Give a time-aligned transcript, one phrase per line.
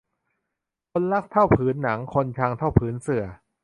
[0.91, 3.25] คนรักเท่าผืนหนัง คนชังเท่าผืนเสื่อ